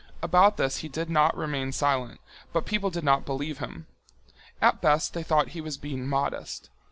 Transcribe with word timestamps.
About 0.23 0.57
this 0.57 0.77
he 0.77 0.89
did 0.89 1.11
not 1.11 1.37
remain 1.37 1.71
silent, 1.71 2.21
but 2.53 2.65
people 2.65 2.89
did 2.89 3.03
not 3.03 3.23
believe 3.23 3.59
him. 3.59 3.85
At 4.59 4.81
best 4.81 5.13
they 5.13 5.21
thought 5.21 5.49
he 5.49 5.61
was 5.61 5.77
being 5.77 6.07
modest. 6.07 6.71